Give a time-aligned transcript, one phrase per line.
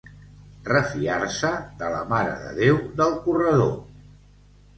[0.69, 1.51] Refiar-se
[1.81, 3.71] de la Mare de Déu del Corredor.